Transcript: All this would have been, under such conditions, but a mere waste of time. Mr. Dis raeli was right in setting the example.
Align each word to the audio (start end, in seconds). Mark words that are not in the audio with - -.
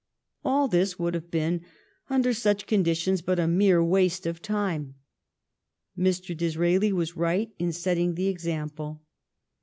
All 0.43 0.67
this 0.67 0.97
would 0.97 1.13
have 1.13 1.29
been, 1.29 1.61
under 2.09 2.33
such 2.33 2.65
conditions, 2.65 3.21
but 3.21 3.39
a 3.39 3.47
mere 3.47 3.83
waste 3.83 4.25
of 4.25 4.41
time. 4.41 4.95
Mr. 5.95 6.35
Dis 6.35 6.55
raeli 6.55 6.91
was 6.91 7.15
right 7.15 7.51
in 7.59 7.71
setting 7.71 8.15
the 8.15 8.25
example. 8.27 9.03